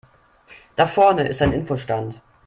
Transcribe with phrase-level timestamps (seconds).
[0.75, 2.19] Da vorne ist ein Info-Stand.